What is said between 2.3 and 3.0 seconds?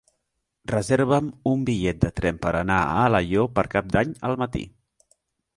per anar a